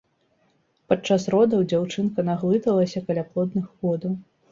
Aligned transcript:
Падчас 0.93 1.25
родаў 1.33 1.61
дзяўчынка 1.73 2.25
наглыталася 2.29 3.03
каляплодных 3.11 3.69
водаў. 3.83 4.17